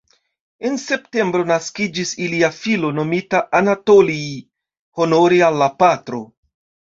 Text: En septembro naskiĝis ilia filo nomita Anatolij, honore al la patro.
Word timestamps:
En 0.67 0.77
septembro 0.83 1.43
naskiĝis 1.51 2.13
ilia 2.27 2.49
filo 2.61 2.89
nomita 3.01 3.43
Anatolij, 3.61 4.25
honore 5.03 5.39
al 5.51 5.61
la 5.65 5.69
patro. 5.85 6.25